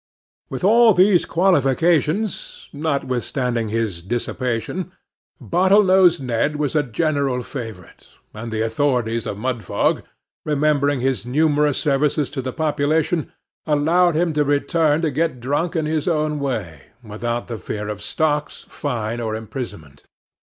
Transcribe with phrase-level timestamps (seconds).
[0.49, 4.91] With all these qualifications, notwithstanding his dissipation,
[5.39, 10.01] Bottle nosed Ned was a general favourite; and the authorities of Mudfog,
[10.43, 13.31] remembering his numerous services to the population,
[13.67, 18.01] allowed him in return to get drunk in his own way, without the fear of
[18.01, 20.05] stocks, fine, or imprisonment.